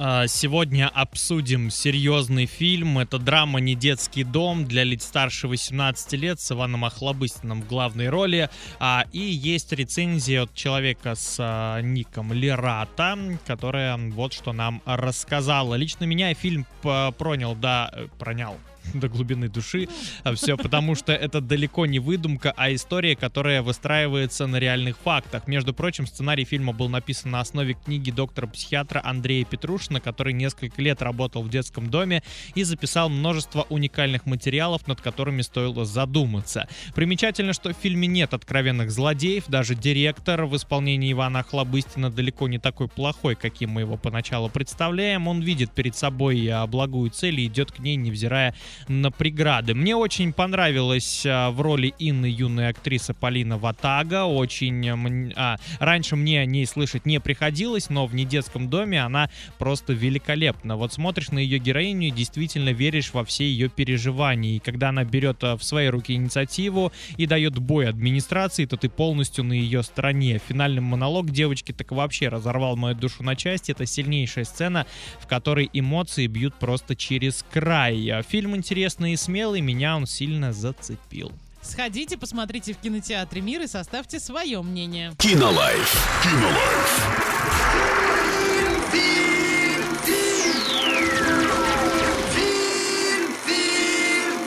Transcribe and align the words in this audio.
А, 0.00 0.28
Сегодня 0.28 0.88
обсудим 0.88 1.70
серьезный 1.70 2.46
фильм. 2.46 3.00
Это 3.00 3.18
драма 3.18 3.58
«Не 3.58 3.74
детский 3.74 4.22
дом» 4.22 4.64
для 4.64 4.84
лиц 4.84 5.02
старше 5.04 5.48
18 5.48 6.12
лет 6.12 6.38
с 6.38 6.52
Иваном 6.52 6.84
Охлобыстиным 6.84 7.62
в 7.62 7.66
главной 7.66 8.08
роли. 8.08 8.48
А, 8.78 9.06
И 9.10 9.18
есть 9.18 9.72
рецензия 9.72 10.42
от 10.44 10.54
человека 10.54 11.16
с 11.16 11.36
а, 11.40 11.80
ником 11.80 12.32
Лерата, 12.32 13.18
которая 13.44 13.96
вот 13.96 14.32
что 14.32 14.52
нам 14.52 14.82
рассказала. 14.84 15.74
Лично 15.74 16.04
меня 16.04 16.32
фильм 16.32 16.64
пронял, 16.80 17.56
да, 17.56 17.90
э, 17.92 18.06
пронял 18.20 18.56
до 18.94 19.08
глубины 19.08 19.48
души. 19.48 19.88
Все 20.34 20.56
потому, 20.56 20.94
что 20.94 21.12
это 21.12 21.40
далеко 21.40 21.86
не 21.86 21.98
выдумка, 21.98 22.52
а 22.56 22.72
история, 22.72 23.16
которая 23.16 23.62
выстраивается 23.62 24.46
на 24.46 24.56
реальных 24.56 24.96
фактах. 24.98 25.46
Между 25.46 25.74
прочим, 25.74 26.06
сценарий 26.06 26.44
фильма 26.44 26.72
был 26.72 26.88
написан 26.88 27.30
на 27.30 27.40
основе 27.40 27.74
книги 27.74 28.10
доктора-психиатра 28.10 29.00
Андрея 29.04 29.44
Петрушина, 29.44 30.00
который 30.00 30.32
несколько 30.32 30.80
лет 30.82 31.02
работал 31.02 31.42
в 31.42 31.48
детском 31.48 31.90
доме 31.90 32.22
и 32.54 32.64
записал 32.64 33.08
множество 33.08 33.66
уникальных 33.68 34.26
материалов, 34.26 34.86
над 34.86 35.00
которыми 35.00 35.42
стоило 35.42 35.84
задуматься. 35.84 36.68
Примечательно, 36.94 37.52
что 37.52 37.72
в 37.72 37.76
фильме 37.76 38.08
нет 38.08 38.34
откровенных 38.34 38.90
злодеев, 38.90 39.44
даже 39.48 39.74
директор 39.74 40.44
в 40.44 40.56
исполнении 40.56 41.12
Ивана 41.12 41.40
Охлобыстина 41.40 42.10
далеко 42.10 42.48
не 42.48 42.58
такой 42.58 42.88
плохой, 42.88 43.34
каким 43.34 43.70
мы 43.70 43.82
его 43.82 43.96
поначалу 43.96 44.48
представляем. 44.48 45.28
Он 45.28 45.40
видит 45.40 45.70
перед 45.72 45.96
собой 45.96 46.46
а, 46.48 46.66
благую 46.66 47.10
цель 47.10 47.40
и 47.40 47.46
идет 47.46 47.72
к 47.72 47.78
ней, 47.78 47.96
невзирая 47.96 48.54
на 48.86 49.10
преграды. 49.10 49.74
Мне 49.74 49.96
очень 49.96 50.32
понравилась 50.32 51.24
а, 51.26 51.50
в 51.50 51.60
роли 51.60 51.94
Инны 51.98 52.26
юная 52.26 52.70
актриса 52.70 53.14
Полина 53.14 53.58
Ватага. 53.58 54.24
Очень... 54.24 54.88
а, 54.88 54.96
а, 55.36 55.56
раньше 55.78 56.16
мне 56.16 56.40
о 56.40 56.46
ней 56.46 56.66
слышать 56.66 57.06
не 57.06 57.20
приходилось, 57.20 57.90
но 57.90 58.06
в 58.06 58.14
недетском 58.14 58.68
доме 58.68 59.02
она 59.02 59.30
просто 59.58 59.92
великолепна. 59.92 60.76
Вот 60.76 60.92
смотришь 60.92 61.30
на 61.30 61.38
ее 61.38 61.58
героиню 61.58 62.08
и 62.08 62.12
действительно 62.12 62.70
веришь 62.70 63.12
во 63.12 63.24
все 63.24 63.44
ее 63.44 63.68
переживания. 63.68 64.56
И 64.56 64.58
когда 64.58 64.90
она 64.90 65.04
берет 65.04 65.42
а, 65.42 65.56
в 65.56 65.64
свои 65.64 65.88
руки 65.88 66.14
инициативу 66.14 66.92
и 67.16 67.26
дает 67.26 67.58
бой 67.58 67.88
администрации, 67.88 68.66
то 68.66 68.76
ты 68.76 68.88
полностью 68.88 69.44
на 69.44 69.52
ее 69.52 69.82
стороне. 69.82 70.40
Финальный 70.48 70.80
монолог 70.80 71.30
девочки 71.30 71.72
так 71.72 71.92
вообще 71.92 72.28
разорвал 72.28 72.76
мою 72.76 72.94
душу 72.94 73.22
на 73.22 73.36
части. 73.36 73.72
Это 73.72 73.86
сильнейшая 73.86 74.44
сцена, 74.44 74.86
в 75.20 75.26
которой 75.26 75.68
эмоции 75.72 76.26
бьют 76.26 76.54
просто 76.54 76.94
через 76.94 77.44
край. 77.52 78.22
Фильм 78.28 78.56
интересный 78.56 78.67
и 79.12 79.16
смелый, 79.16 79.60
меня 79.60 79.96
он 79.96 80.06
сильно 80.06 80.52
зацепил. 80.52 81.32
Сходите, 81.62 82.16
посмотрите 82.16 82.72
в 82.72 82.78
кинотеатре 82.78 83.40
«Мир» 83.40 83.62
и 83.62 83.66
составьте 83.66 84.20
свое 84.20 84.62
мнение. 84.62 85.12
Кинолайф. 85.18 86.22
Кинолайф. 86.22 87.38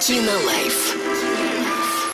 Кинолайф. 0.07 1.40